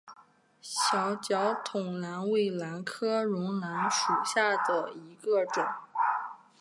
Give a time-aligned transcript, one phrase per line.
[0.63, 5.63] 小脚筒兰为兰科绒兰属下的一个种。